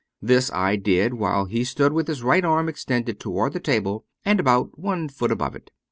This 0.19 0.51
I 0.51 0.77
did 0.77 1.13
while 1.13 1.45
he 1.45 1.63
stood 1.63 1.93
with 1.93 2.07
his 2.07 2.23
right 2.23 2.43
arm 2.43 2.67
extended 2.67 3.19
toward 3.19 3.53
the 3.53 3.59
table 3.59 4.03
and 4.25 4.39
about 4.39 4.79
one 4.79 5.07
foot 5.09 5.31
above 5.31 5.55
it. 5.55 5.69